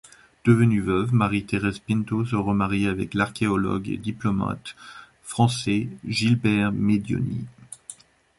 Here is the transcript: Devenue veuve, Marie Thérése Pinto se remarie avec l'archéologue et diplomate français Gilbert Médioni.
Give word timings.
Devenue 0.45 0.79
veuve, 0.81 1.13
Marie 1.13 1.45
Thérése 1.45 1.77
Pinto 1.77 2.25
se 2.25 2.35
remarie 2.35 2.87
avec 2.87 3.13
l'archéologue 3.13 3.87
et 3.87 3.97
diplomate 3.97 4.75
français 5.21 5.89
Gilbert 6.03 6.71
Médioni. 6.71 7.45